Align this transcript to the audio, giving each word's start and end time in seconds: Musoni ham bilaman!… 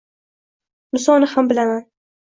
Musoni 0.97 1.29
ham 1.35 1.53
bilaman!… 1.53 1.89